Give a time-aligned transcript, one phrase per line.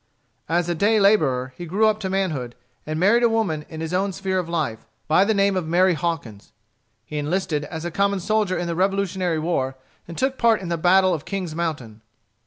[0.49, 2.55] As a day laborer he grew up to manhood,
[2.87, 5.93] and married a woman in his own sphere of life, by the name of Mary
[5.93, 6.53] Hawkins.
[7.05, 9.75] He enlisted as a common soldier in the Revolutionary War,
[10.07, 12.01] and took part in the battle of King's Mountain.